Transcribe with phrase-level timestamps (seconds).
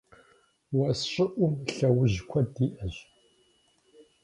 [0.77, 2.95] Уэс щӀыӀум лъэужь куэд иӀэщ.